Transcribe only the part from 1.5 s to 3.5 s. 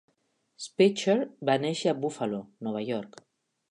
va néixer a Buffalo, Nova York.